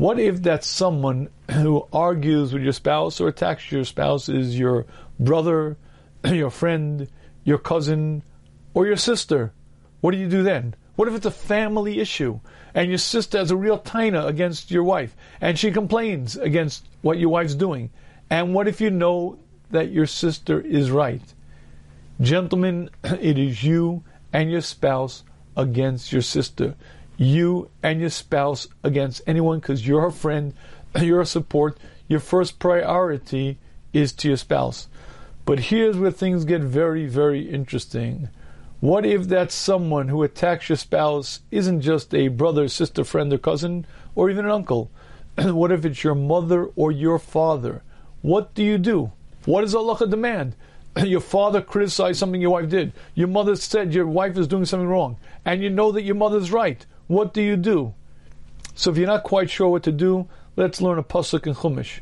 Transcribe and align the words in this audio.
What 0.00 0.18
if 0.18 0.44
that 0.44 0.64
someone 0.64 1.28
who 1.50 1.86
argues 1.92 2.54
with 2.54 2.62
your 2.62 2.72
spouse 2.72 3.20
or 3.20 3.28
attacks 3.28 3.70
your 3.70 3.84
spouse 3.84 4.30
is 4.30 4.58
your 4.58 4.86
brother, 5.18 5.76
your 6.24 6.48
friend, 6.48 7.06
your 7.44 7.58
cousin, 7.58 8.22
or 8.72 8.86
your 8.86 8.96
sister? 8.96 9.52
What 10.00 10.12
do 10.12 10.16
you 10.16 10.26
do 10.26 10.42
then? 10.42 10.74
What 10.96 11.08
if 11.08 11.14
it's 11.14 11.26
a 11.26 11.30
family 11.30 12.00
issue 12.00 12.40
and 12.72 12.88
your 12.88 12.96
sister 12.96 13.36
has 13.36 13.50
a 13.50 13.56
real 13.58 13.78
taina 13.78 14.26
against 14.26 14.70
your 14.70 14.84
wife 14.84 15.14
and 15.38 15.58
she 15.58 15.70
complains 15.70 16.34
against 16.34 16.88
what 17.02 17.18
your 17.18 17.28
wife's 17.28 17.54
doing? 17.54 17.90
And 18.30 18.54
what 18.54 18.68
if 18.68 18.80
you 18.80 18.88
know 18.88 19.38
that 19.70 19.90
your 19.90 20.06
sister 20.06 20.62
is 20.62 20.90
right? 20.90 21.34
Gentlemen, 22.22 22.88
it 23.04 23.36
is 23.36 23.62
you 23.62 24.02
and 24.32 24.50
your 24.50 24.62
spouse 24.62 25.24
against 25.58 26.10
your 26.10 26.22
sister. 26.22 26.74
You 27.22 27.68
and 27.82 28.00
your 28.00 28.08
spouse 28.08 28.66
against 28.82 29.20
anyone 29.26 29.58
because 29.58 29.86
you're 29.86 30.06
a 30.06 30.10
friend, 30.10 30.54
you're 31.02 31.20
a 31.20 31.26
support. 31.26 31.76
Your 32.08 32.18
first 32.18 32.58
priority 32.58 33.58
is 33.92 34.14
to 34.14 34.28
your 34.28 34.38
spouse. 34.38 34.88
But 35.44 35.60
here's 35.60 35.98
where 35.98 36.12
things 36.12 36.46
get 36.46 36.62
very, 36.62 37.06
very 37.06 37.42
interesting. 37.42 38.30
What 38.80 39.04
if 39.04 39.28
that 39.28 39.52
someone 39.52 40.08
who 40.08 40.22
attacks 40.22 40.70
your 40.70 40.76
spouse 40.76 41.40
isn't 41.50 41.82
just 41.82 42.14
a 42.14 42.28
brother, 42.28 42.68
sister, 42.68 43.04
friend, 43.04 43.30
or 43.34 43.36
cousin, 43.36 43.84
or 44.14 44.30
even 44.30 44.46
an 44.46 44.50
uncle? 44.50 44.90
what 45.36 45.72
if 45.72 45.84
it's 45.84 46.02
your 46.02 46.14
mother 46.14 46.70
or 46.74 46.90
your 46.90 47.18
father? 47.18 47.82
What 48.22 48.54
do 48.54 48.64
you 48.64 48.78
do? 48.78 49.12
What 49.44 49.60
does 49.60 49.74
halacha 49.74 50.08
demand? 50.08 50.56
your 51.04 51.20
father 51.20 51.60
criticized 51.60 52.18
something 52.18 52.40
your 52.40 52.52
wife 52.52 52.70
did. 52.70 52.94
Your 53.14 53.28
mother 53.28 53.56
said 53.56 53.92
your 53.92 54.06
wife 54.06 54.38
is 54.38 54.48
doing 54.48 54.64
something 54.64 54.88
wrong. 54.88 55.18
And 55.44 55.62
you 55.62 55.68
know 55.68 55.92
that 55.92 56.04
your 56.04 56.14
mother's 56.14 56.50
right. 56.50 56.86
What 57.10 57.34
do 57.34 57.42
you 57.42 57.56
do? 57.56 57.94
So 58.76 58.92
if 58.92 58.96
you're 58.96 59.08
not 59.08 59.24
quite 59.24 59.50
sure 59.50 59.68
what 59.68 59.82
to 59.82 59.90
do, 59.90 60.28
let's 60.54 60.80
learn 60.80 60.96
a 60.96 61.02
pasuk 61.02 61.44
in 61.44 61.54
Chumash. 61.54 61.98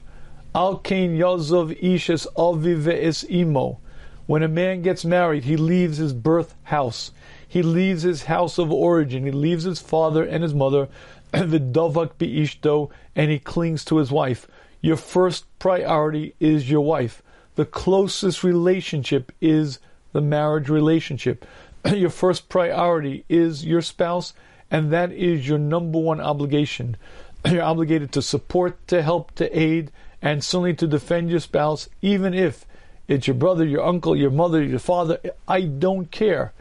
Al 0.54 0.76
kain 0.76 1.16
yazov 1.16 1.82
ishes 1.82 2.26
aviv 2.36 2.86
es 2.86 3.24
imo. 3.30 3.80
When 4.26 4.42
a 4.42 4.48
man 4.48 4.82
gets 4.82 5.06
married, 5.06 5.44
he 5.44 5.56
leaves 5.56 5.96
his 5.96 6.12
birth 6.12 6.54
house. 6.64 7.12
He 7.48 7.62
leaves 7.62 8.02
his 8.02 8.24
house 8.24 8.58
of 8.58 8.70
origin. 8.70 9.24
He 9.24 9.30
leaves 9.30 9.64
his 9.64 9.80
father 9.80 10.24
and 10.24 10.42
his 10.42 10.52
mother, 10.52 10.88
the 11.32 11.58
v'davak 11.58 12.16
bi'ishto, 12.18 12.90
and 13.16 13.30
he 13.30 13.38
clings 13.38 13.86
to 13.86 13.96
his 13.96 14.10
wife. 14.10 14.46
Your 14.82 14.96
first 14.96 15.46
priority 15.58 16.34
is 16.38 16.70
your 16.70 16.82
wife 16.82 17.22
the 17.58 17.64
closest 17.64 18.44
relationship 18.44 19.32
is 19.40 19.80
the 20.12 20.20
marriage 20.20 20.68
relationship. 20.68 21.44
your 21.92 22.08
first 22.08 22.48
priority 22.48 23.24
is 23.28 23.64
your 23.64 23.82
spouse, 23.82 24.32
and 24.70 24.92
that 24.92 25.12
is 25.12 25.48
your 25.48 25.58
number 25.58 25.98
one 25.98 26.20
obligation. 26.20 26.96
You're 27.46 27.62
obligated 27.62 28.12
to 28.12 28.22
support, 28.22 28.86
to 28.88 29.02
help, 29.02 29.34
to 29.36 29.58
aid, 29.58 29.90
and 30.20 30.42
certainly 30.42 30.74
to 30.74 30.86
defend 30.86 31.30
your 31.30 31.40
spouse, 31.40 31.88
even 32.02 32.34
if 32.34 32.66
it's 33.06 33.26
your 33.26 33.34
brother, 33.34 33.64
your 33.64 33.84
uncle, 33.84 34.14
your 34.14 34.30
mother, 34.30 34.62
your 34.62 34.78
father. 34.78 35.18
I 35.46 35.62
don't 35.62 36.10
care. 36.10 36.52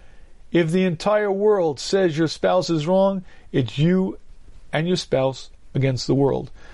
If 0.52 0.72
the 0.72 0.86
entire 0.86 1.32
world 1.32 1.80
says 1.80 2.18
your 2.18 2.28
spouse 2.28 2.70
is 2.70 2.88
wrong, 2.88 3.26
it's 3.52 3.78
you 3.78 4.18
and 4.72 4.88
your 4.88 4.98
spouse 4.98 5.50
against 5.74 6.08
the 6.08 6.16
world. 6.16 6.52